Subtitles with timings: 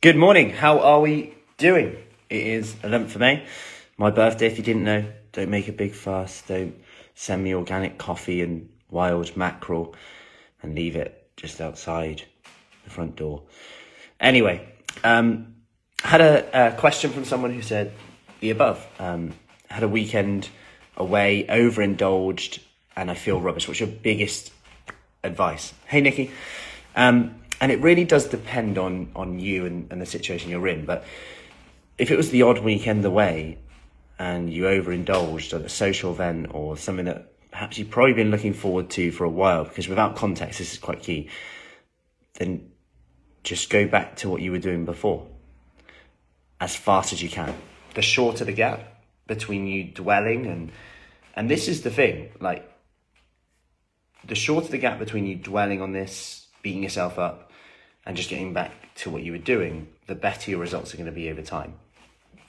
[0.00, 0.50] Good morning.
[0.50, 1.96] How are we doing?
[2.30, 3.44] It is 11th of May,
[3.96, 4.46] my birthday.
[4.46, 6.40] If you didn't know, don't make a big fuss.
[6.42, 6.76] Don't
[7.16, 9.96] send me organic coffee and wild mackerel
[10.62, 12.22] and leave it just outside
[12.84, 13.42] the front door.
[14.20, 14.68] Anyway,
[15.02, 15.56] um,
[16.00, 17.92] had a, a question from someone who said
[18.38, 18.86] the above.
[19.00, 19.34] Um,
[19.68, 20.48] had a weekend
[20.96, 22.60] away, overindulged,
[22.94, 23.66] and I feel rubbish.
[23.66, 24.52] What's your biggest
[25.24, 25.74] advice?
[25.86, 26.30] Hey, Nikki.
[26.94, 30.84] Um, and it really does depend on on you and, and the situation you're in.
[30.84, 31.04] But
[31.98, 33.58] if it was the odd weekend away
[34.18, 38.52] and you overindulged at a social event or something that perhaps you've probably been looking
[38.52, 41.28] forward to for a while, because without context, this is quite key,
[42.34, 42.70] then
[43.42, 45.26] just go back to what you were doing before
[46.60, 47.54] as fast as you can.
[47.94, 48.80] The shorter the gap
[49.26, 50.72] between you dwelling and
[51.34, 52.68] and this is the thing, like
[54.24, 57.47] the shorter the gap between you dwelling on this, beating yourself up,
[58.08, 61.06] and just getting back to what you were doing, the better your results are going
[61.06, 61.74] to be over time.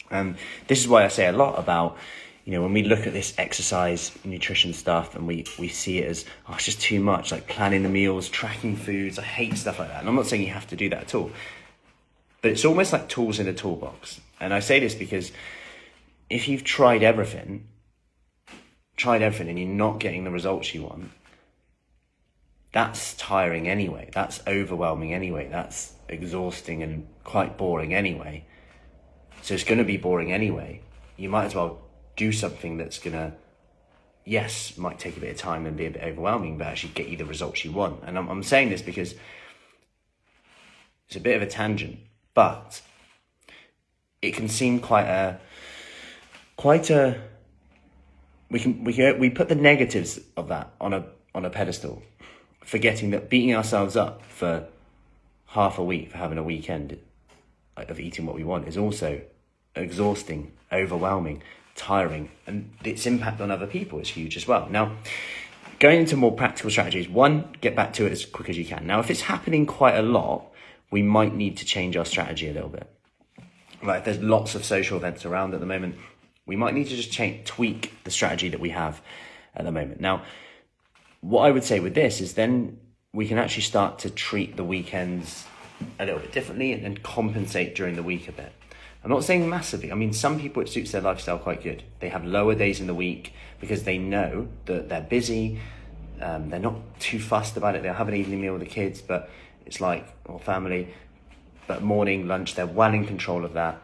[0.09, 1.97] And this is why I say a lot about,
[2.45, 6.08] you know, when we look at this exercise, nutrition stuff, and we, we see it
[6.08, 9.20] as, oh, it's just too much, like planning the meals, tracking foods.
[9.20, 10.00] I hate stuff like that.
[10.00, 11.30] And I'm not saying you have to do that at all.
[12.42, 14.22] But it's almost like tools in a toolbox.
[14.39, 15.33] And I say this because
[16.30, 17.67] if you've tried everything,
[18.95, 21.11] tried everything, and you're not getting the results you want,
[22.72, 24.09] that's tiring anyway.
[24.14, 25.50] That's overwhelming anyway.
[25.50, 28.45] That's exhausting and quite boring anyway.
[29.42, 30.81] So it's going to be boring anyway.
[31.17, 31.81] You might as well
[32.16, 33.34] do something that's going to,
[34.26, 37.08] yes, might take a bit of time and be a bit overwhelming, but actually get
[37.08, 38.03] you the results you want.
[38.06, 39.16] And I'm, I'm saying this because
[41.08, 41.98] it's a bit of a tangent,
[42.36, 42.81] but
[44.22, 45.39] it can seem quite a,
[46.56, 47.20] quite a,
[48.52, 52.04] we can, we can, we put the negatives of that on a, on a pedestal
[52.70, 54.64] forgetting that beating ourselves up for
[55.48, 56.95] half a week for having a weekend
[57.76, 59.20] of eating what we want is also
[59.76, 61.42] exhausting, overwhelming,
[61.73, 64.67] tiring, and its impact on other people is huge as well.
[64.70, 64.95] Now,
[65.80, 68.86] going into more practical strategies, one, get back to it as quick as you can.
[68.86, 70.45] Now, if it's happening quite a lot,
[70.92, 72.88] we might need to change our strategy a little bit.
[73.82, 75.95] Like, there's lots of social events around at the moment.
[76.45, 79.02] We might need to just change, tweak the strategy that we have
[79.55, 80.02] at the moment.
[80.02, 80.22] Now,
[81.21, 82.80] what I would say with this is then
[83.13, 85.45] we can actually start to treat the weekends
[85.99, 88.53] a little bit differently and, and compensate during the week a bit.
[89.03, 89.91] I'm not saying massively.
[89.91, 91.83] I mean, some people it suits their lifestyle quite good.
[92.02, 95.59] They have lower days in the week because they know that they're busy.
[96.21, 97.83] Um, they're not too fussed about it.
[97.83, 99.30] They'll have an evening meal with the kids, but
[99.65, 100.93] it's like or family.
[101.65, 103.81] But morning, lunch, they're well in control of that,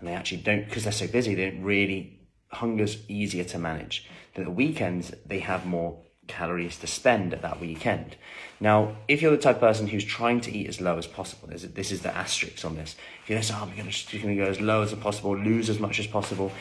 [0.00, 1.34] and they actually don't because they're so busy.
[1.34, 2.18] They don't really
[2.50, 4.08] hunger's easier to manage.
[4.34, 8.16] Then the weekends they have more calories to spend at that weekend.
[8.60, 11.48] Now, if you're the type of person who's trying to eat as low as possible,
[11.48, 12.96] this is the asterisk on this.
[13.22, 16.06] If you're saying, oh, going to go as low as possible, lose as much as
[16.06, 16.52] possible,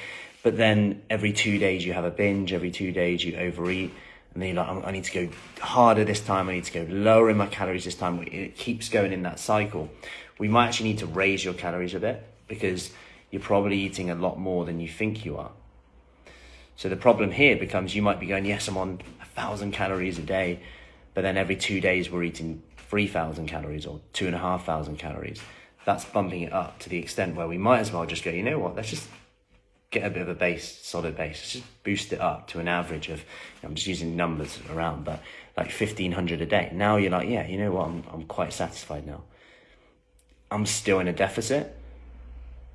[0.43, 3.91] but then every two days you have a binge, every two days you overeat,
[4.33, 6.93] and then you're like, I need to go harder this time, I need to go
[6.93, 8.21] lower in my calories this time.
[8.23, 9.89] It keeps going in that cycle.
[10.37, 12.91] We might actually need to raise your calories a bit because
[13.31, 15.51] you're probably eating a lot more than you think you are.
[16.75, 20.19] So the problem here becomes you might be going, yes, I'm on a thousand calories
[20.19, 20.59] a day,
[21.13, 24.97] but then every two days we're eating 3,000 calories or two and a half thousand
[24.97, 25.41] calories.
[25.85, 28.43] That's bumping it up to the extent where we might as well just go, you
[28.43, 29.07] know what, let's just
[29.91, 31.37] get a bit of a base, solid base.
[31.37, 33.23] Let's just boost it up to an average of,
[33.63, 35.21] I'm just using numbers around, but
[35.55, 36.69] like 1,500 a day.
[36.73, 39.23] Now you're like, yeah, you know what, I'm, I'm quite satisfied now.
[40.51, 41.77] I'm still in a deficit,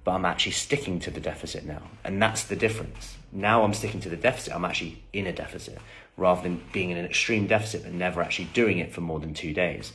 [0.05, 1.83] but I'm actually sticking to the deficit now.
[2.05, 3.17] And that's the difference.
[3.33, 5.79] Now I'm sticking to the deficit, I'm actually in a deficit
[6.17, 9.35] rather than being in an extreme deficit but never actually doing it for more than
[9.35, 9.93] two days.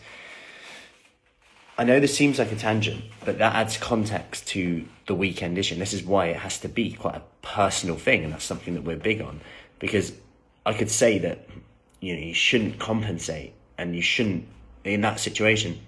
[1.78, 5.76] I know this seems like a tangent, but that adds context to the weekend issue.
[5.76, 8.84] This is why it has to be quite a personal thing, and that's something that
[8.84, 9.42] we're big on.
[9.80, 10.14] Because
[10.66, 11.50] I could say that
[12.00, 14.48] you know you shouldn't compensate, and you shouldn't
[14.86, 15.80] in that situation.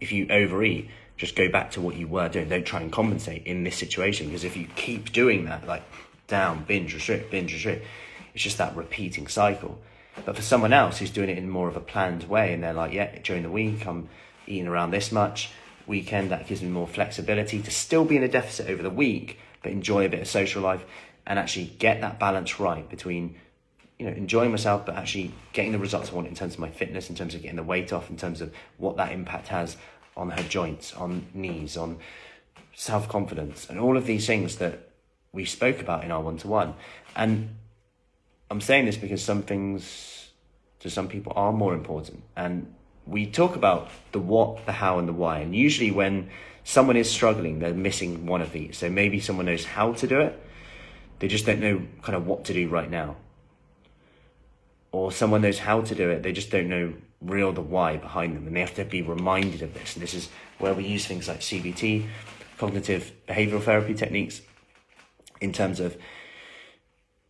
[0.00, 2.48] If you overeat, just go back to what you were doing.
[2.48, 5.82] Don't try and compensate in this situation because if you keep doing that, like
[6.26, 7.86] down, binge, restrict, binge, restrict,
[8.34, 9.78] it's just that repeating cycle.
[10.24, 12.72] But for someone else who's doing it in more of a planned way and they're
[12.72, 14.08] like, yeah, during the week I'm
[14.46, 15.50] eating around this much,
[15.86, 19.38] weekend that gives me more flexibility to still be in a deficit over the week,
[19.62, 20.84] but enjoy a bit of social life
[21.26, 23.36] and actually get that balance right between
[23.98, 26.70] you know enjoying myself but actually getting the results I want in terms of my
[26.70, 29.76] fitness, in terms of getting the weight off, in terms of what that impact has
[30.16, 31.98] on her joints, on knees, on
[32.74, 34.90] self confidence, and all of these things that
[35.32, 36.74] we spoke about in our one to one.
[37.16, 37.56] And
[38.50, 40.30] I'm saying this because some things
[40.80, 42.22] to some people are more important.
[42.36, 42.74] And
[43.06, 45.38] we talk about the what, the how, and the why.
[45.38, 46.30] And usually, when
[46.62, 48.78] someone is struggling, they're missing one of these.
[48.78, 50.40] So maybe someone knows how to do it,
[51.18, 53.16] they just don't know kind of what to do right now.
[54.92, 56.94] Or someone knows how to do it, they just don't know
[57.24, 59.94] real the why behind them, and they have to be reminded of this.
[59.94, 60.28] And this is
[60.58, 62.06] where we use things like CBT,
[62.58, 64.40] cognitive behavioral therapy techniques,
[65.40, 65.96] in terms of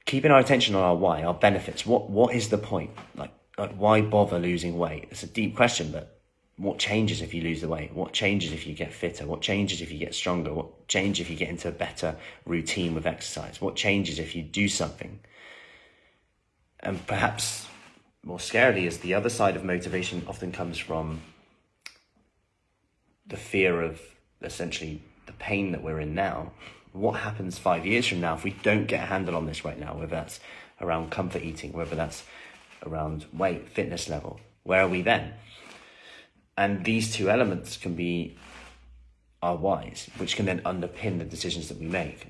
[0.06, 1.87] keeping our attention on our why, our benefits.
[1.87, 2.91] What what is the point?
[3.17, 5.08] Like, like why bother losing weight?
[5.11, 6.20] It's a deep question, but
[6.56, 7.93] what changes if you lose the weight?
[7.93, 9.26] What changes if you get fitter?
[9.26, 10.55] What changes if you get stronger?
[10.55, 13.61] What changes if you get into a better routine with exercise?
[13.61, 15.19] What changes if you do something?
[16.81, 17.67] And perhaps
[18.25, 21.21] more scarily is the other side of motivation often comes from
[23.26, 24.00] the fear of
[24.43, 26.53] essentially the pain that we're in now.
[26.93, 29.79] What happens five years from now if we don't get a handle on this right
[29.79, 30.41] now, whether that's
[30.81, 32.25] around comfort eating, whether that's
[32.87, 35.35] around weight, fitness level, where are we then?
[36.56, 38.37] And these two elements can be
[39.43, 42.29] our whys, which can then underpin the decisions that we make.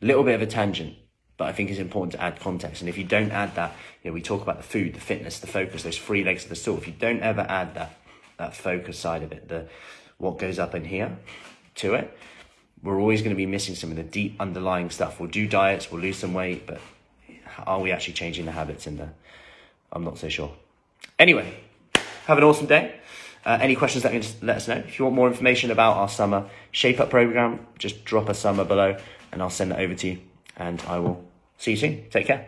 [0.00, 0.96] Little bit of a tangent,
[1.40, 2.82] but I think it's important to add context.
[2.82, 5.40] And if you don't add that, you know, we talk about the food, the fitness,
[5.40, 6.76] the focus, those three legs of the stool.
[6.76, 7.96] If you don't ever add that
[8.36, 9.66] that focus side of it, the
[10.18, 11.16] what goes up in here
[11.76, 12.14] to it,
[12.82, 15.18] we're always going to be missing some of the deep underlying stuff.
[15.18, 16.78] We'll do diets, we'll lose some weight, but
[17.66, 19.14] are we actually changing the habits in there?
[19.90, 20.52] I'm not so sure.
[21.18, 21.54] Anyway,
[22.26, 22.96] have an awesome day.
[23.46, 24.76] Uh, any questions, let, me just, let us know.
[24.76, 28.66] If you want more information about our summer Shape Up program, just drop a summer
[28.66, 28.98] below
[29.32, 30.18] and I'll send it over to you
[30.58, 31.29] and I will
[31.60, 32.04] See you soon.
[32.10, 32.46] Take care.